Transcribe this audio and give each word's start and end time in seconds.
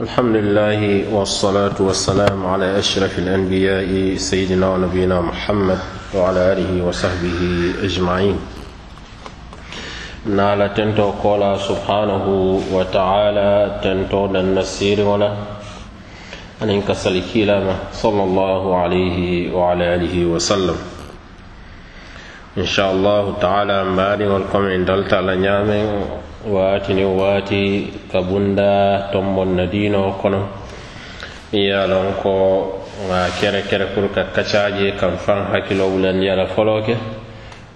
الحمد 0.00 0.36
لله 0.36 1.12
والصلاة 1.12 1.76
والسلام 1.80 2.46
على 2.46 2.78
أشرف 2.78 3.18
الأنبياء 3.18 4.16
سيدنا 4.16 4.68
ونبينا 4.68 5.20
محمد 5.20 5.78
وعلى 6.14 6.52
آله 6.52 6.84
وصحبه 6.86 7.40
أجمعين. 7.82 8.38
نالا 10.26 10.66
تنتو 10.66 11.10
قولا 11.10 11.58
سبحانه 11.58 12.24
وتعالى 12.72 13.80
تنتو 13.84 14.26
النسير 14.26 15.04
ولا. 15.04 15.36
أن 16.62 16.70
انكسل 16.70 17.22
كلامة 17.34 17.74
صلى 17.92 18.22
الله 18.22 18.76
عليه 18.76 19.52
وعلى 19.52 19.94
آله 19.94 20.24
وسلم. 20.24 20.76
إن 22.58 22.66
شاء 22.66 22.92
الله 22.92 23.34
تعالى 23.40 23.84
مباري 23.84 24.26
والقوم 24.26 24.64
إن 24.64 24.84
دلت 24.84 25.12
على 25.14 25.36
نعمه 25.36 26.04
waatini 26.46 27.04
waati 27.04 27.92
ka 28.12 28.22
bunda 28.22 29.08
tombon 29.12 29.56
na 29.56 29.66
diino 29.66 30.16
kono. 30.16 30.48
Mi 31.52 31.66
ye 31.66 31.86
lon 31.86 32.14
ko 32.22 32.80
ŋa 33.08 33.28
kere 33.40 33.62
kere 33.68 33.86
pour 33.92 34.08
ka 34.14 34.24
kacaje 34.32 34.96
kan 34.96 35.16
fan 35.18 35.50
hakkilo 35.52 35.90
bulandi 35.90 36.28
ala 36.30 36.46
folo 36.46 36.82
ke 36.82 36.96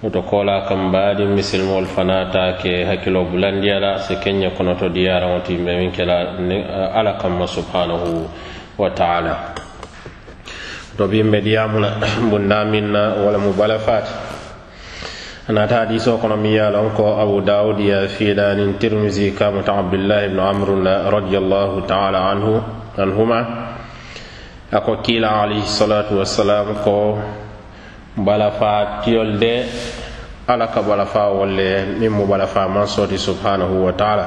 woto 0.03 0.23
kola 0.23 0.65
kam 0.69 0.89
mbaadi 0.89 1.25
misilmol 1.27 1.85
fana 1.87 2.31
ta 2.33 2.57
ke 2.57 2.85
hakkilo 2.85 3.25
bulandi 3.25 3.71
ala 3.71 3.99
si 4.01 4.17
kenña 4.17 4.51
kono 4.57 4.75
to 4.77 4.89
diyaraŋo 4.89 5.43
ti 5.45 5.57
be 5.57 5.77
min 5.77 5.91
kela 5.93 6.37
ala 6.95 7.19
kamma 7.21 7.47
subhanahu 7.47 8.29
wa 8.79 8.91
taala. 8.91 9.55
To 10.97 11.09
bimbe 11.09 11.41
diyamula 11.43 11.99
bunda 12.31 12.65
min 12.65 12.93
na 12.93 13.13
wala 13.19 13.39
mu 13.39 13.53
bala 13.53 13.79
faati 13.79 14.34
a 15.49 15.53
naata 15.53 15.77
hadiisoo 15.77 16.17
kono 16.19 16.37
miŋ 16.37 16.53
ye 16.57 16.61
a 16.65 16.91
ko 16.97 17.21
abu 17.21 17.41
daawud 17.45 17.79
ya 17.81 18.09
fiidanin 18.09 18.65
niŋ 18.67 18.79
tirmisi 18.81 19.35
ka 19.37 19.53
abdullahi 19.53 20.27
ibnu 20.33 20.41
amru 20.41 20.81
la 20.83 21.11
radiallahu 21.11 21.85
taala 21.87 22.31
anhu 22.33 22.63
anhuma. 22.97 23.41
A 24.73 24.81
ko 24.81 24.97
kiila 25.05 25.43
alayhi 25.45 25.69
salatu 25.69 26.17
wassalam 26.17 26.81
ko 26.83 27.19
balafaa 28.17 29.05
tiyol 29.05 29.37
de 29.39 29.69
ala 30.49 30.67
ka 30.73 30.81
balafaa 30.81 31.29
wol 31.37 31.49
min 31.53 31.99
miŋ 32.01 32.11
mu 32.17 32.25
balafaa 32.27 32.69
man 32.69 32.87
sooti 32.87 33.19
subhanahu 33.19 33.85
wa 33.85 33.93
taala. 33.93 34.27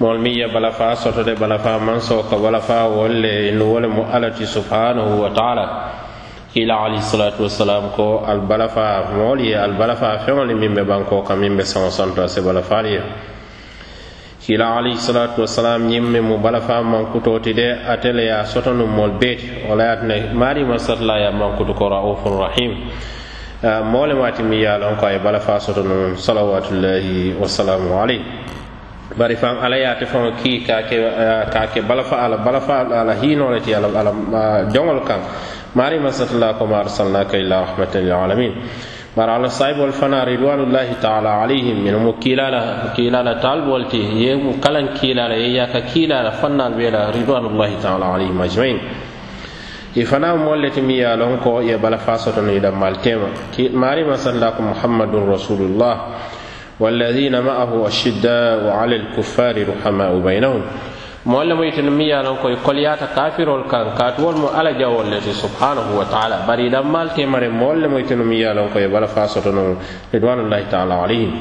Moolu 0.00 0.18
miŋ 0.24 0.32
ye 0.32 0.46
balafaa 0.48 0.96
soto 0.96 1.22
de 1.22 1.34
balafaa 1.36 1.78
man 1.78 2.00
soo 2.00 2.22
ka 2.24 2.36
balafaa 2.40 2.88
wol 2.88 3.12
le 3.12 3.52
nu 3.52 3.64
wo 3.72 3.78
le 3.80 3.88
mu 3.88 4.02
ala 4.08 4.32
subhanahu 4.32 5.20
wa 5.20 5.28
taala. 5.28 6.03
Kila 6.54 6.86
alayhi 6.86 7.02
salatu 7.02 7.42
wassalam 7.50 7.90
ko 7.98 8.22
albalafa 8.22 9.10
moolu 9.10 9.42
ye 9.42 9.58
albalafa 9.58 10.22
feŋolu 10.22 10.54
miŋ 10.54 10.70
be 10.78 10.82
banko 10.86 11.26
ka 11.26 11.34
miŋ 11.34 11.56
be 11.58 11.66
saŋo 11.66 11.90
santo 11.90 12.22
a 12.22 12.28
se 12.30 12.38
balafaalu 12.40 12.88
ye 12.94 13.02
kila 14.38 14.78
alayhi 14.78 14.94
salatu 15.02 15.42
wassalam 15.42 15.82
ñiŋ 15.90 16.04
meŋ 16.14 16.22
mu 16.22 16.38
balafa 16.38 16.78
mankutoo 16.78 17.42
ti 17.42 17.52
de 17.58 17.74
ate 17.90 18.12
le 18.14 18.22
ye 18.22 18.30
a 18.30 18.46
soto 18.46 18.70
nuŋ 18.70 18.86
moolu 18.86 19.18
bee 19.18 19.34
ti 19.34 19.50
wo 19.66 19.74
la 19.74 19.98
ye 19.98 20.30
maarima 20.30 20.78
satala 20.78 21.18
ye 21.18 21.26
a 21.26 21.32
mankutu 21.34 21.74
ko 21.74 21.88
raufun 21.90 22.38
rahim 22.38 22.72
moo 23.90 24.06
le 24.06 24.14
maati 24.14 24.42
miŋ 24.46 24.60
ye 24.62 24.68
a 24.70 24.78
loŋ 24.78 24.94
ko 24.94 25.06
a 25.06 25.12
ye 25.12 25.18
balafa 25.18 25.58
soto 25.58 25.82
nuŋ 25.82 26.14
salawatullahi 26.14 27.34
wasalamu 27.34 27.98
alayhi 27.98 28.22
bari 29.18 29.34
faŋ 29.34 29.58
ala 29.58 29.74
ye 29.76 29.86
ate 29.90 30.06
faŋo 30.06 30.30
kii 30.38 30.62
ka 30.62 31.66
ke 31.66 31.82
balafa 31.82 32.14
ala 32.22 32.36
balafa 32.38 32.86
ala 32.94 33.14
hiinoo 33.18 33.50
le 33.50 33.58
ti 33.60 33.74
ala 33.74 33.90
ala 33.90 34.70
joŋol 34.70 35.02
kaŋ 35.02 35.20
ماري 35.76 35.98
مسات 35.98 36.30
الله 36.32 36.52
كما 36.52 36.80
أرسلناك 36.80 37.34
إلا 37.34 37.60
رحمة 37.62 37.92
للعالمين 37.94 38.52
مر 39.16 39.30
على 39.30 39.48
صاحب 39.48 39.78
والفنا 39.78 40.24
رضوان 40.24 40.60
الله 40.60 40.92
تعالى 41.02 41.28
عليهم 41.28 41.84
من 41.84 41.94
مكيلالا 42.06 42.92
كيلالا 42.96 43.42
طالب 43.42 43.66
ولتي 43.68 44.02
هي 44.06 44.38
كلن 44.64 44.86
كيلالا 45.00 45.34
إياك 45.34 45.84
كيلالا 45.94 46.30
فنا 46.30 46.68
بلا 46.68 47.10
رضوان 47.10 47.46
الله 47.46 47.70
تعالى 47.82 48.04
عليهم 48.04 48.42
أجمعين 48.42 48.78
ifana 49.96 50.34
molleti 50.36 50.80
mi 50.82 50.98
ye 50.98 51.16
lon 51.16 51.38
ko 51.38 51.60
ye 51.62 51.76
bala 51.78 51.98
ماري 51.98 52.50
idammal 52.50 52.98
tema 52.98 53.28
marima 53.78 54.16
sallako 54.18 54.62
muhammadun 54.62 55.30
rasulullah. 55.30 56.18
والذين 56.80 57.40
معه 57.42 57.86
الشداء 57.86 58.64
وعلى 58.66 58.96
الكفار 58.96 59.66
رحماء 59.68 60.18
بينهم 60.18 60.62
moolu 61.24 61.56
mo 61.56 61.64
yitino 61.64 61.90
mi 61.90 62.04
miŋ 62.12 62.36
koye 62.42 62.86
a 62.86 62.96
kafirol 62.96 63.64
kan 63.68 63.96
katuwol 63.96 64.36
mo 64.36 64.48
ala 64.52 64.72
jawol 64.76 65.08
kaatu 65.08 65.10
le 65.10 65.20
ti 65.20 65.32
subhanahu 65.32 65.96
wa 65.96 66.04
taala. 66.04 66.44
Bari 66.46 66.66
i 66.66 66.70
danmaalu 66.70 67.10
temariŋ 67.16 67.50
moolu 67.52 67.80
le 67.80 67.88
mu 67.88 67.98
itinu 67.98 68.24
miŋ 68.24 68.38
ye 68.78 68.88
bala 68.88 69.06
faa 69.08 69.26
soto 69.26 69.50
ridwanullahi 70.12 70.68
taala 70.68 71.00
alayhim. 71.04 71.32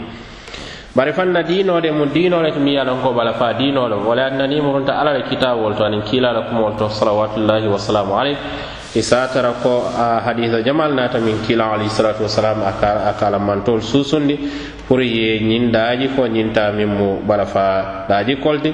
Bari 0.96 1.12
fanna 1.12 1.44
diinoo 1.44 1.82
de 1.82 1.92
mu 1.92 2.06
to 2.06 2.60
mi 2.60 2.78
miŋ 2.80 3.02
ko 3.04 3.12
bala 3.14 3.34
fa 3.34 3.54
diinoo 3.54 3.90
wala 4.08 4.26
atina 4.28 4.48
niŋ 4.48 4.62
murunta 4.64 4.94
alla 5.00 5.12
le 5.18 5.24
kitabol 5.28 5.76
to 5.76 5.84
anin 5.84 6.02
kilala 6.04 6.48
kumol 6.48 6.78
to 6.78 6.88
salawatullahi 6.88 7.68
wasalamu 7.68 8.16
alayh. 8.16 8.38
Isatara 8.96 9.52
ko 9.62 9.90
a 9.90 10.22
hadisa 10.22 10.62
jamal 10.64 10.94
nata 10.94 11.20
min 11.20 11.42
kiila 11.44 11.74
alayhisalatu 11.76 12.24
wasalam 12.24 12.62
a 12.64 13.12
kalamantol 13.20 13.82
susundi. 13.82 14.38
Pour 14.88 15.02
ye 15.02 15.40
ñin 15.42 15.72
daaji 15.72 16.08
fo 16.16 16.24
ñinta 16.28 16.72
min 16.72 16.88
mu 16.88 17.20
bala 17.26 17.46
fa 17.46 18.06
daji 18.08 18.38
kolti. 18.40 18.72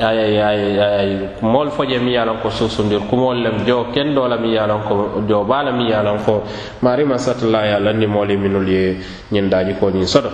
Ay 0.00 0.40
ay 0.42 0.62
ay 0.80 1.10
kumol 1.40 1.70
foje 1.70 1.98
mi 1.98 2.12
yalan 2.14 2.40
ko 2.42 2.50
susundir 2.50 3.00
kumol 3.10 3.36
lem 3.36 3.64
jo 3.66 3.86
kendo 3.92 4.26
la 4.28 4.36
mi 4.38 4.54
yalan 4.54 4.82
ko 4.88 5.22
jo 5.28 5.44
bala 5.44 5.72
mi 5.72 5.90
yalan 5.90 6.18
ko. 6.24 6.42
Mari 6.82 7.04
ma 7.04 7.16
satalla 7.18 7.66
ya 7.66 7.78
landi 7.78 8.06
moli 8.06 8.36
minul 8.36 8.68
ye 8.68 8.96
ñin 9.32 9.48
daji 9.50 9.74
ko 9.78 9.90
ñin 9.90 10.06
sodo. 10.06 10.30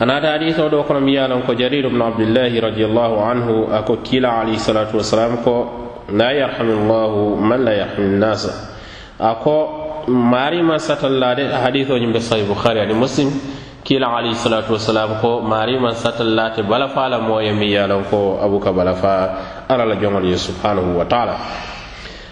Anata 0.00 0.32
hadisa 0.38 0.68
do 0.70 0.82
kono 0.84 1.00
mi 1.00 1.14
yalan 1.14 1.42
ko 1.44 1.54
jarir 1.54 1.84
ibn 1.86 2.00
abdullah 2.02 2.48
radiyallahu 2.48 3.16
anhu 3.20 3.68
ako 3.72 4.02
kila 4.02 4.40
alayhi 4.42 4.58
salatu 4.58 4.96
wasalam 4.98 5.42
ko 5.42 5.54
la 6.12 6.32
yarhamullahu 6.32 7.36
man 7.36 7.64
la 7.64 7.72
yarhami 7.72 8.16
nnasa 8.16 8.52
ako 9.18 10.06
marima 10.08 10.78
satallade 10.78 11.44
haditho 11.52 11.94
be 12.12 12.20
sahih 12.20 12.46
bukhari 12.48 12.80
ani 12.80 12.94
muslim 12.94 13.28
kila 13.88 14.20
alayhi 14.20 14.36
salatu 14.36 14.76
wasalam 14.76 15.16
ko 15.24 15.40
mari 15.40 15.80
man 15.80 15.96
satallate 15.96 16.60
balafa 16.60 17.08
la 17.08 17.18
moye 17.24 17.56
mi 17.56 17.72
yalon 17.72 18.04
ko 18.04 18.36
abuka 18.36 18.68
balafa 18.68 19.64
ala 19.64 19.88
la 19.88 19.96
jongol 19.96 20.28
ye 20.28 20.36
subhanahu 20.36 20.92
wa 20.92 21.08
ta'ala 21.08 21.36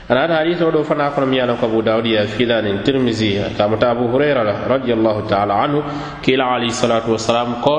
ana 0.05 0.29
ta 0.29 0.45
hadith 0.45 0.61
do 0.61 0.85
fana 0.85 1.09
ko 1.17 1.25
mi 1.25 1.41
yalon 1.41 1.57
ko 1.57 1.65
abu 1.65 1.81
daud 1.81 2.05
ya 2.05 2.29
fidan 2.29 2.69
in 2.69 2.85
tirmizi 2.85 3.41
ta 3.57 3.65
mutabu 3.73 4.05
hurayra 4.13 4.45
radiyallahu 4.69 5.25
ta'ala 5.25 5.65
anhu 5.65 5.81
kila 6.21 6.61
alayhi 6.61 6.77
salatu 6.77 7.17
wasalam 7.17 7.65
ko 7.65 7.77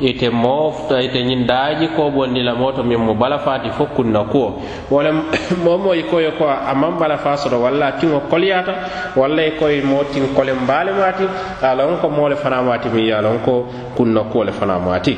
ite 0.00 0.30
mofta 0.30 1.02
ite 1.02 1.22
ñindaji 1.24 1.88
ko 1.96 2.10
bondila 2.10 2.54
moto 2.54 2.82
min 2.82 2.98
mo 2.98 3.14
bala 3.14 3.38
fati 3.38 3.70
fo 3.70 3.86
kunna 3.86 4.24
kuwo. 4.24 4.62
Wala 4.90 5.12
momo 5.64 5.90
koye 6.10 6.30
ko 6.38 6.44
aman 6.48 6.98
bala 6.98 7.18
fa 7.18 7.36
soto 7.36 7.60
walla 7.62 7.92
tiŋo 7.92 8.20
koliyata 8.30 8.74
walla 9.16 9.42
i 9.46 9.50
koye 9.58 9.82
mo 9.82 10.04
tin 10.12 10.26
kolen 10.34 10.66
baale 10.66 10.92
maati 10.92 11.24
alon 11.62 11.96
ko 12.00 12.08
mole 12.08 12.36
fana 12.36 12.62
mati 12.62 12.88
mi 12.88 13.08
yalon 13.08 13.38
ko 13.44 13.66
kunna 13.96 14.20
kuwo 14.30 14.44
le 14.44 14.52
fana 14.52 14.78
mati 14.78 15.16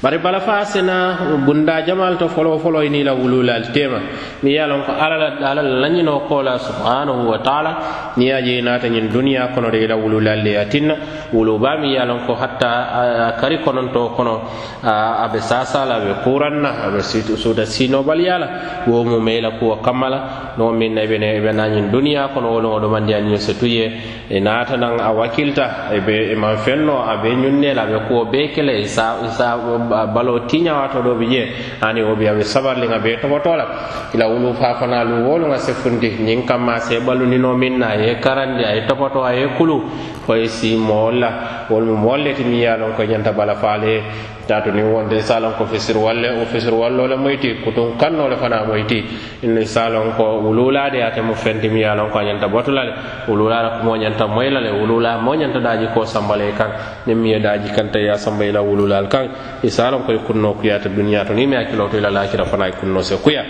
bari 0.00 0.18
bala 0.18 0.40
fa 0.40 0.64
sena 0.64 1.16
bunda 1.44 1.82
jamal 1.84 2.16
to 2.18 2.28
folo 2.28 2.58
folo 2.58 2.80
ni 2.88 3.02
la 3.02 3.14
wululal 3.14 3.72
tema. 3.72 3.98
Mi 4.42 4.54
ya 4.54 4.66
lon 4.66 4.84
ko 4.86 4.92
alala 4.92 5.38
alala 5.42 5.62
lanyino 5.82 6.28
kola 6.28 6.58
subhanahu 6.58 7.26
wa 7.28 7.38
ta'ala. 7.42 8.14
Ni 8.16 8.28
ya 8.28 8.40
je 8.40 8.60
na 8.62 8.78
ta 8.78 8.86
nyin 8.88 9.08
duniya 9.10 9.52
kono 9.54 9.70
de 9.70 9.86
la 9.88 9.96
wululal 9.96 10.38
le 10.44 10.54
atinna. 10.56 10.94
Wuluba 11.32 11.80
mi 11.80 11.94
yalon 11.96 12.26
ko 12.26 12.34
hatta 12.34 13.34
kari 13.40 13.58
kono 13.58 13.90
to 13.92 14.14
kono 14.14 14.46
abe 14.84 15.40
sasa 15.40 15.84
la 15.84 15.98
be 15.98 16.14
kuranna 16.22 16.86
abe 16.86 17.02
situ 17.02 17.36
suda 17.36 17.66
sino 17.66 18.04
bal 18.04 18.20
yala. 18.20 18.84
Wo 18.86 19.02
mu 19.02 19.18
mela 19.20 19.58
ko 19.58 19.82
kamala. 19.82 20.54
No 20.56 20.70
min 20.70 20.94
na 20.94 21.06
be 21.06 21.18
ne 21.18 21.40
be 21.40 21.50
na 21.52 21.66
nyin 21.66 21.90
duniya 21.90 22.32
kono 22.32 22.52
wono 22.54 22.78
do 22.80 22.88
mandi 22.88 23.14
an 23.14 23.36
se 23.38 23.54
tuye 23.54 23.98
e 24.30 24.38
na 24.38 24.64
ta 24.64 24.76
nan 24.76 24.94
wakilta 25.16 25.90
e 25.92 25.98
be 26.00 26.30
e 26.30 26.34
man 26.36 26.56
fenno 26.58 27.02
abe 27.02 27.34
nyunne 27.34 27.74
la 27.74 27.84
be 27.84 28.06
ko 28.06 28.24
be 28.30 28.48
kele 28.54 28.86
sa 28.86 29.18
sa 29.30 29.58
balo 29.88 30.46
tiña 30.46 30.74
wato 30.76 31.02
do 31.02 31.14
bi 31.16 31.26
je 31.32 31.42
ani 31.80 32.02
wo 32.02 32.14
biya 32.14 32.34
be 32.34 32.44
sabarli 32.44 32.86
nga 32.86 32.98
be 32.98 33.16
toboto 33.20 33.56
la 33.56 33.66
ila 34.14 34.28
wulu 34.28 34.54
fa 34.54 34.76
fana 34.78 35.02
lu 35.04 35.24
wolu 35.26 35.46
nga 35.48 35.58
se 35.58 35.72
fundi 35.72 36.10
ñing 36.20 36.46
kamma 36.46 36.78
se 36.80 37.00
balu 37.00 37.26
ni 37.26 37.38
no 37.38 37.54
min 37.56 37.78
na 37.78 37.94
ye 37.96 38.20
karandi 38.20 38.64
ay 38.64 38.86
toboto 38.86 39.24
ay 39.24 39.48
kulu. 39.56 39.82
Fo 40.28 40.34
e 40.36 40.46
si 40.46 40.76
molla 40.76 41.64
wol 41.70 41.84
mo 41.88 41.96
molleti 41.96 42.44
mi 42.44 42.60
yalon 42.60 42.92
ko 42.92 43.02
ñanta 43.02 43.32
bala 43.32 43.54
faale 43.56 44.02
taatu 44.48 44.72
niŋ 44.72 44.86
wonte 44.88 45.20
saaloŋ 45.20 45.52
ko 45.60 45.64
fisiri 45.68 45.98
walle 46.00 46.28
wo 46.40 46.44
fisiri 46.48 46.72
wallo 46.72 47.04
le 47.06 47.16
moy 47.16 47.36
ti 47.36 47.60
kutuŋ 47.64 48.00
kannoo 48.00 48.28
le 48.32 48.36
fanaŋ 48.40 48.66
moy 48.66 48.82
ti 48.88 49.04
inni 49.44 49.66
saaloŋ 49.68 50.16
ko 50.16 50.24
wuluulaade 50.40 50.98
ate 51.04 51.20
mu 51.20 51.34
fenti 51.36 51.68
miŋ 51.68 51.78
ye 51.84 51.88
a 51.88 51.94
loŋ 51.94 52.08
ko 52.10 52.18
a 52.18 52.24
ñanta 52.24 52.48
botu 52.48 52.70
la 52.72 52.82
le 52.88 52.92
wululaa 53.28 53.62
la 53.62 53.70
kumoo 53.78 53.96
ñanta 53.96 54.26
moyi 54.26 54.50
la 54.50 54.60
le 54.60 54.70
wululaa 54.72 55.18
moo 55.20 55.34
ñanta 55.36 55.60
daaji 55.60 55.86
koo 55.94 56.04
samba 56.04 56.34
i 56.40 56.52
kaŋ 56.56 56.70
niŋ 57.06 57.16
miŋ 57.20 57.30
ye 57.34 57.38
daaji 57.40 57.68
kanta 57.76 57.98
ye 58.00 58.08
a 58.10 58.16
samba 58.16 58.44
i 58.48 58.52
la 58.52 58.60
wululaa 58.62 59.00
le 59.04 59.08
kaŋ 59.08 59.24
i 59.62 59.70
saaloŋ 59.70 60.00
ko 60.06 60.12
i 60.12 60.18
kunnoo 60.26 60.54
kuyaata 60.56 60.88
duniyaa 60.88 61.24
to 61.28 61.32
niŋ 61.36 61.44
i 61.44 61.46
maŋ 61.46 61.58
a 61.60 61.88
to 61.90 61.96
i 61.96 62.00
la 62.00 62.10
laakira 62.10 62.44
fanaŋ 62.44 62.68
i 62.68 62.72
kunnoo 62.80 63.02
se 63.02 63.16
kuya 63.20 63.44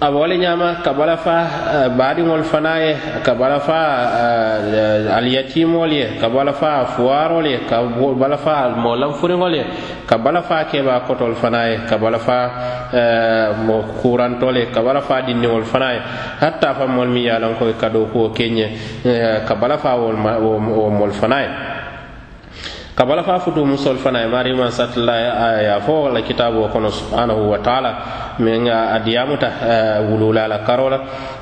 a 0.00 0.10
wole 0.10 0.38
ñama 0.38 0.76
ka 0.84 0.92
bala 0.92 1.16
fa 1.16 1.36
eh, 1.74 1.88
baadiŋol 1.90 2.42
fana 2.44 2.78
ye 2.78 2.96
ka 3.24 3.34
bala 3.34 3.58
fa 3.58 3.80
eh, 4.14 5.16
alyatimol 5.16 5.90
ye 5.92 6.18
ka 6.20 6.28
bala 6.28 6.52
fa 6.52 6.86
fuwarol 6.86 7.46
ye 7.46 7.58
ka 7.66 7.82
bala 8.14 8.36
fa 8.38 8.68
molanfuriŋol 8.76 9.54
ye 9.54 9.64
ka 10.06 10.18
bala 10.18 10.42
fa 10.42 10.64
keba 10.70 11.00
kotol 11.00 11.34
fana 11.34 11.66
ye 11.66 11.78
ka 11.88 11.98
bala 11.98 12.18
fa 12.18 12.50
mo 13.66 13.82
kurantol 14.00 14.56
ye 14.56 14.66
ka 14.70 14.82
bala 14.82 15.00
fa 15.00 15.20
dinniŋol 15.22 15.64
fana 15.64 15.92
ye 15.92 16.00
hatta 16.40 16.74
fa 16.74 16.86
mol 16.86 17.08
mi 17.08 17.24
yalankoy 17.26 17.72
lanko 17.74 17.80
ka 17.80 17.88
do 17.88 18.06
kuwo 18.06 18.30
keñe 18.30 18.70
eh, 19.04 19.42
ka 19.44 19.54
bala 19.56 19.78
fa 19.78 19.96
wo 19.96 20.90
mol 20.90 21.10
fana 21.10 21.40
ye 21.42 21.48
kabala 22.98 23.22
fa 23.22 23.38
futu 23.38 23.62
musol 23.64 23.94
fana 24.02 24.26
mari 24.26 24.50
man 24.58 24.70
satla 24.74 25.14
ya 25.62 25.78
fo 25.86 26.08
la 26.10 26.20
kitabu 26.22 26.66
kono 26.68 26.90
subhanahu 26.90 27.50
wa 27.50 27.58
ta'ala 27.62 27.90
men 28.42 28.66
adiyamuta 28.66 30.02
wulula 30.10 30.48
la 30.48 30.58
karola 30.66 30.98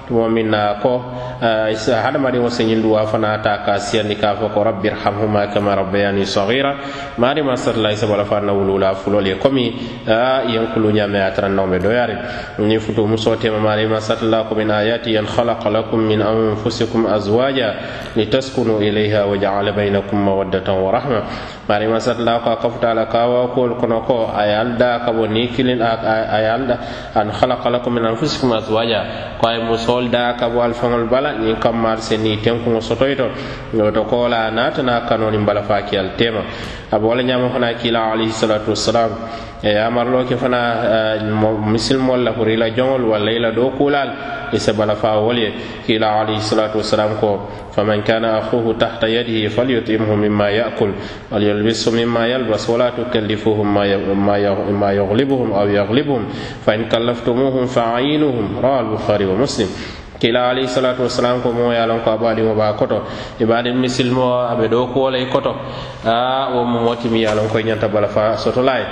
tuma 0.08 0.28
min 0.28 0.50
na 0.50 0.78
ko 0.82 1.02
hadamadiŋo 1.36 2.48
señinduwa 2.50 3.06
fana 3.06 3.38
ta 3.42 3.62
ka 3.64 3.78
siyandi 3.78 4.16
ka 4.16 4.34
fo 4.36 4.48
ko 4.48 4.62
rabbi 4.62 4.88
irhamhuma 4.88 5.46
kama 5.52 5.74
rabbayani 5.74 6.26
sagira 6.26 6.74
maari 7.18 7.42
ma 7.42 7.56
satala 7.56 7.90
bala 8.08 8.24
fa 8.24 8.40
na 8.40 8.52
wulula 8.52 8.94
fulol 8.94 9.26
ye 9.26 9.34
komi 9.36 9.74
yenkulu 10.06 10.92
ñame 10.92 11.20
a 11.20 11.30
tara 11.30 11.48
nawme 11.48 11.78
doyari. 11.78 12.14
Ni 12.58 12.78
futu 12.78 13.06
muso 13.06 13.36
tema 13.36 13.58
marima 13.58 14.00
satala 14.00 14.44
ko 14.48 14.54
min 14.54 14.68
ayati 14.70 15.16
an 15.18 15.26
khalaqa 15.26 15.70
lakum 15.70 16.00
min 16.06 16.20
anfusikum 16.22 17.06
azwaja 17.06 17.74
litaskunu 18.16 18.80
ilayha 18.80 19.26
wa 19.26 19.36
ja'ala 19.36 19.72
bainakum 19.74 20.18
mawaddatan 20.18 20.76
wa 20.82 20.90
rahma. 20.92 21.20
Marima 21.68 21.98
satala 22.00 22.40
ko 22.44 22.56
kafuta 22.62 22.94
la 22.94 23.06
kawa 23.06 23.54
kol 23.54 23.76
kono 23.76 24.00
ko 24.06 24.30
a 24.30 24.46
yalda 24.46 25.04
kabo 25.04 25.26
ni 25.26 25.48
kilin 25.48 25.82
a 25.82 26.38
yalda 26.40 26.78
an 27.14 27.30
khalaqa 27.32 27.70
lakum 27.70 27.94
min 27.94 28.04
anfusikum 28.04 28.52
azwaja. 28.54 29.36
Ko 29.40 29.48
ay 29.48 29.58
tol 29.96 30.10
da 30.12 30.36
ka 30.36 30.48
bo 30.52 30.60
alfaŋol 30.60 31.08
bala 31.08 31.32
ñiŋ 31.40 31.56
kammaal 31.56 31.98
se 32.04 32.16
ni 32.20 32.36
tenkuŋo 32.44 32.80
sotoyito 32.80 33.26
woto 33.72 34.04
kola 34.04 34.50
naata 34.50 34.82
na 34.82 35.00
kanoniŋ 35.08 35.44
bala 35.48 35.62
faakiyal 35.62 36.08
tema. 36.18 36.42
Abo 36.92 37.08
wala 37.08 37.22
ñama 37.22 37.50
fana 37.50 37.74
kila 37.74 38.12
alayhi 38.12 38.32
salatu 38.32 38.70
wassalam 38.70 39.10
e 39.62 39.72
yamarlo 39.74 40.24
ke 40.24 40.36
fana 40.36 41.18
misilmol 41.66 42.22
la 42.22 42.32
pour 42.32 42.48
ila 42.48 42.70
joŋol 42.70 43.02
walla 43.10 43.30
ila 43.32 43.50
do 43.50 43.70
kulal 43.76 44.10
ise 44.52 44.70
bala 44.72 44.94
fa 44.94 45.18
wol 45.18 45.34
ye 45.38 45.50
kila 45.86 46.22
alayhi 46.22 46.40
salatu 46.40 46.78
wassalam 46.78 47.18
ko 47.18 47.48
faman 47.74 48.02
kana 48.06 48.38
akhuhu 48.38 48.78
tahta 48.78 49.08
yadihi 49.10 49.48
falyutimhu 49.50 50.14
mimma 50.16 50.50
yakul 50.54 50.94
walyalbisu 51.32 51.90
mimma 51.90 52.28
yalbas 52.30 52.68
wala 52.70 52.92
tukallifuhum 52.94 53.66
ma 53.66 54.90
yaghlibuhum 54.94 55.52
aw 55.52 55.66
yaghlibuhum 55.66 56.30
fa 56.62 56.74
in 56.78 56.86
kallaftumuhum 56.86 57.66
faayinuhum 57.66 58.62
rawa 58.62 58.86
albukhari 58.86 59.26
wa 59.26 59.34
muslim 59.34 59.66
kila 60.18 60.50
alayhi 60.50 60.68
salatu 60.68 61.02
wasalam 61.02 61.42
ko 61.42 61.52
moo 61.52 61.72
ye 61.72 61.84
lon 61.86 62.00
ko 62.00 62.10
abaɗimo 62.16 62.54
ba 62.56 62.72
koto. 62.76 63.02
E 63.38 63.42
Ibadin 63.44 63.76
misilmo 63.76 64.46
aɓe 64.52 64.68
ɗo 64.68 64.86
kuwolay 64.92 65.26
koto. 65.30 65.52
A 66.04 66.50
wo 66.54 66.64
mo 66.64 66.80
motimi 66.80 67.20
ye 67.22 67.34
lon 67.34 67.48
koye 67.48 67.64
ñanta 67.64 67.88
bala 67.88 68.08
fa 68.08 68.36
sotolaye 68.36 68.84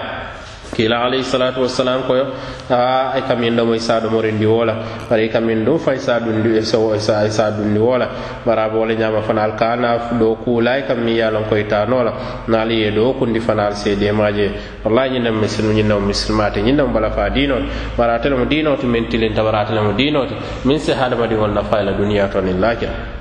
kila 0.73 1.05
alayhi 1.05 1.25
salatu 1.25 1.61
wassalam 1.63 2.03
koyo 2.09 2.27
a 2.71 3.13
e 3.19 3.23
kamin 3.29 3.57
ɗomo 3.57 3.75
isa 3.77 3.99
e 3.99 4.01
ɗomorindi 4.01 4.45
e 4.45 4.47
wola 4.47 4.75
bara 5.11 5.23
i 5.23 5.29
kamin 5.29 5.65
ɗum 5.65 5.79
fa 5.79 5.95
isa 5.95 6.19
ɗundi 6.21 6.59
isa 6.59 7.51
ɗundi 7.51 7.79
wola 7.79 8.09
bara 8.47 8.69
bo 8.69 8.79
wole 8.81 8.97
ñama 8.97 9.23
fana 9.23 9.43
al 9.43 9.55
kana 9.57 9.99
ɗo 10.19 10.37
kuula 10.45 10.79
i 10.79 10.83
kam 10.87 10.99
mi 11.05 11.17
yalon 11.17 11.45
koye 11.49 11.65
tanola 11.69 12.13
naali 12.49 12.81
ye 12.81 12.91
ɗo 12.91 13.15
kundi 13.19 13.41
fana 13.41 13.67
al 13.67 13.75
seedemaje 13.75 14.51
wallahi 14.85 15.11
ñinnam 15.19 15.39
misilmu 15.41 15.73
ñinnam 15.73 16.03
misilmate 16.07 16.61
ñinnam 16.63 16.93
bala 16.93 17.11
fa 17.11 17.29
diinote 17.31 17.67
bara 17.97 18.19
telemo 18.19 18.45
dinote 18.47 18.85
min 18.87 19.07
tilinta 19.09 19.43
bara 19.43 19.65
telemo 19.65 19.93
dinote 19.93 20.35
min 20.65 20.79
se 20.79 20.93
hadamadiŋol 20.93 21.53
nafa 21.53 21.83
ila 21.83 21.93
duniya 21.93 22.29
to 22.33 22.41
nin 22.41 22.59
lakira 22.61 23.14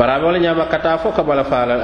bari 0.00 0.24
wala 0.24 0.38
ñama 0.40 0.64
kata 0.64 0.96
fo 0.96 1.12
kabala 1.12 1.44
fala 1.44 1.76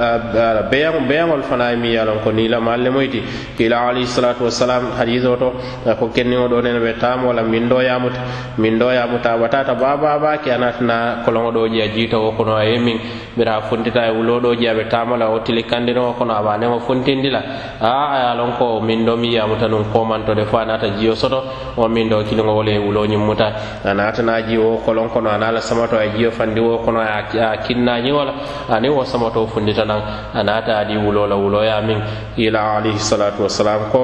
beyaŋol 0.73 1.05
beyaŋol 1.05 1.41
fana 1.45 1.69
e 1.71 1.75
mi 1.77 1.93
ye 1.93 2.01
lon 2.03 2.17
ko 2.25 2.31
ni 2.33 2.47
la 2.49 2.57
malle 2.59 2.89
moyti. 2.89 3.21
Kila 3.55 3.93
alayhi 3.93 4.07
salatu 4.09 4.43
wassalam 4.49 4.89
o 4.97 5.35
to 5.37 5.53
ko 5.99 6.09
kenniŋo 6.09 6.49
ɗo 6.49 6.61
nene 6.63 6.79
ɓe 6.81 6.97
tamo 6.99 7.31
la 7.31 7.43
min 7.43 7.69
ɗo 7.69 7.77
yamuta. 7.85 8.17
Min 8.57 8.79
ɗo 8.79 8.89
yamuta 8.89 9.37
watata 9.37 9.75
bababa 9.75 10.37
ke 10.41 10.49
anatana 10.49 11.21
koloŋo 11.25 11.51
ɗo 11.51 11.69
je 11.69 11.81
a 11.83 11.87
jiita 11.93 12.17
wo 12.17 12.31
kono 12.31 12.55
a 12.57 12.65
ye 12.65 12.79
miŋ 12.79 12.97
bira 13.37 13.61
funtita 13.69 14.07
e 14.07 14.11
wulo 14.11 14.39
ɗo 14.41 14.55
je 14.59 14.65
aɓe 14.65 14.89
tamo 14.89 15.15
la 15.15 15.29
wo 15.29 15.39
tili 15.45 15.63
kandinowo 15.63 16.13
kono 16.17 16.33
aɓa 16.33 16.57
nemo 16.57 16.79
funtindi 16.79 17.29
la. 17.29 17.41
A 17.79 18.17
a 18.17 18.17
ye 18.33 18.37
lon 18.37 18.57
ko 18.57 18.81
min 18.81 19.05
ɗo 19.05 19.15
mi 19.15 19.29
yamuta 19.35 19.67
nuŋ 19.67 19.93
komanto 19.93 20.33
de 20.33 20.43
fo 20.45 20.57
anata 20.57 20.89
jiyo 20.97 21.13
soto 21.13 21.43
o 21.77 21.87
min 21.87 22.09
ɗo 22.09 22.23
kiliŋo 22.25 22.49
wole 22.51 22.69
e 22.73 22.79
wulo 22.79 23.05
ñimmuta 23.05 23.53
anatana 23.85 24.41
jiwo 24.41 24.81
kolon 24.83 25.07
kono 25.09 25.29
anala 25.29 25.61
samato 25.61 25.95
a 25.97 26.07
jiyo 26.17 26.31
fandi 26.31 26.59
wo 26.59 26.79
kono 26.81 26.99
a 27.01 27.21
kinnañ 27.61 28.06
ñiŋo 28.07 28.23
la 28.23 28.33
aniŋ 28.75 28.91
wo 28.95 29.03
samatoo 29.03 29.47
fundita 29.47 29.83
naŋ 29.85 30.01
a 30.33 30.43
naata 30.43 30.77
adi 30.79 30.93
di 30.93 30.99
wuloo 31.03 31.27
la 31.27 31.35
wuloo 31.35 31.63
miŋ 31.87 31.99
ila 32.37 32.77
alayhi 32.79 32.99
salatu 32.99 33.43
wasalam 33.43 33.91
ko 33.91 34.01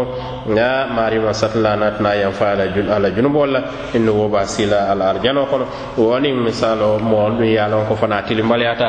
ŋa 0.48 0.92
marima 0.96 1.32
satla 1.34 1.76
naatina 1.76 2.16
yanfa 2.16 2.52
ala 2.52 3.00
la 3.00 3.10
junubol 3.16 3.50
la 3.52 3.62
innu 3.96 4.12
wo 4.12 4.28
ba 4.28 4.46
sila 4.46 4.92
ala 4.92 5.10
arjano 5.16 5.46
kono 5.48 5.66
wo 5.98 6.20
niŋ 6.20 6.36
misalo 6.44 7.00
moolu 7.00 7.36
ɗum 7.40 7.46
ye 7.46 7.60
a 7.60 7.68
ko 7.88 7.96
fana 7.96 8.22
tilimbaliyata 8.28 8.88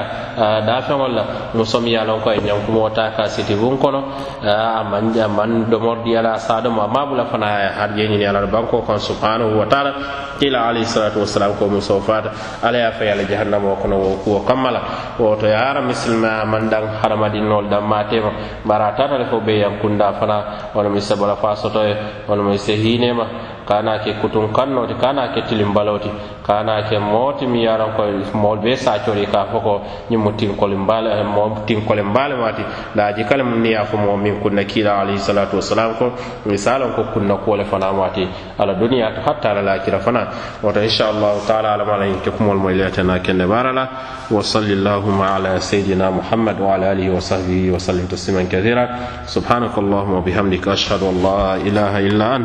dafeŋol 0.67 1.13
la 1.15 1.25
musom 1.55 1.87
ye 1.87 1.97
a 1.99 2.05
ko 2.05 2.31
e 2.31 2.39
ñankumoo 2.41 2.91
taa 2.91 3.11
ka 3.17 3.29
siti 3.29 3.55
buŋ 3.55 3.79
kono 3.79 4.01
aman 4.43 5.15
aman 5.21 5.71
domordi 5.71 6.17
ala 6.17 6.39
sadomo 6.39 6.83
amma 6.83 7.07
bula 7.07 7.25
fana 7.27 7.47
ye 7.63 7.69
harje 7.79 8.09
ñini 8.09 8.27
ala 8.27 8.47
banko 8.47 8.83
kan 8.83 8.99
subhanahu 8.99 9.59
wa 9.59 9.67
taala. 9.67 9.93
Kila 10.39 10.67
alayhi 10.69 10.87
salatu 10.87 11.23
wasalam 11.23 11.55
ko 11.59 11.69
muso 11.71 12.01
fata 12.03 12.33
ala 12.63 12.79
ya 12.79 12.89
a 12.91 12.93
fay 12.99 13.11
ala 13.13 13.23
jahannamo 13.23 13.77
kono 13.79 13.97
wo 13.99 14.11
kuwo 14.25 14.41
kammala. 14.43 14.81
woto 15.19 15.47
yara 15.47 15.71
ara 15.71 15.81
misilmaya 15.83 16.45
man 16.45 16.69
daŋ 16.71 16.85
hadamadinnoolu 17.03 17.69
danmaatema 17.69 18.31
bari 18.65 18.85
a 18.85 18.93
tatale 18.97 19.25
fo 19.31 19.41
be 19.41 19.59
yankunda 19.59 20.13
fana 20.19 20.37
wonami 20.75 21.01
sabala 21.01 21.37
fa 21.37 21.57
sotoye 21.57 21.89
ye 21.89 21.97
wonami 22.29 22.59
se 22.59 22.73
hinema 22.77 23.27
kana 23.67 23.99
ke 23.99 24.15
kutun 24.21 24.53
kannoti 24.53 24.95
kana 25.01 25.33
ke 25.35 25.43
tilimbaloti 25.49 26.11
kana 26.47 26.83
ke 26.89 26.99
moti 26.99 27.47
mi 27.47 27.65
yaran 27.65 27.97
ko 27.97 28.05
mol 28.39 28.59
be 28.59 28.77
sacori 28.77 29.27
ka 29.27 29.47
fo 29.51 29.61
ko 29.61 29.83
ñimmo 30.11 30.33
tinkole 30.37 30.77
mbale 30.77 31.23
mo 31.25 31.63
tinkole 31.67 32.03
mbale 32.03 32.35
mati 32.37 32.63
laaji 32.95 33.25
kala 33.25 33.45
mum 33.45 33.63
niya 33.63 33.85
fo 33.85 33.97
mo 33.97 34.17
min 34.17 34.41
kunna 34.41 34.65
kila 34.65 35.01
alayhi 35.01 35.19
salatu 35.19 35.57
wassalam 35.57 35.95
ko 35.99 36.13
misalon 36.47 36.93
ko 36.95 37.05
kunna 37.15 37.37
kuwole 37.37 37.65
fana 37.65 37.93
mati 37.93 38.29
ala 38.59 38.75
duniya 38.75 39.15
to 39.15 39.21
hatta 39.23 39.51
ala 39.51 39.63
lakira 39.63 40.01
fana 40.01 40.29
woto 40.63 40.83
inchallahu 40.83 41.41
taala 41.47 41.73
ala 41.75 41.85
alamala 41.85 42.07
in 42.07 42.21
kekumol 42.21 42.57
moy 42.59 42.75
na 42.77 43.19
kende 43.21 43.47
barala 43.47 43.89
wa 44.31 44.43
sallallahu 44.43 45.23
ala 45.23 45.61
sayidina 45.61 46.11
muhammad 46.11 46.61
wa 46.61 46.75
ala 46.75 46.91
alihi 46.91 47.09
wa 47.11 47.21
sahbihi 47.21 47.71
wa 47.71 47.79
sallim 47.79 48.07
tasliman 48.09 48.47
kathira 48.49 49.25
subhanaka 49.27 49.81
allahuma 49.81 50.21
wa 50.21 50.23
bihamdika 50.23 50.73
ashhadu 50.73 51.09
an 51.09 51.23
la 51.23 51.57
ilaha 51.61 51.99
illa 52.01 52.27
an 52.35 52.43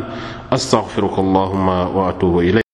أستغفرك 0.52 1.18
اللهم 1.18 1.68
وأتوب 1.68 2.38
إليك. 2.38 2.69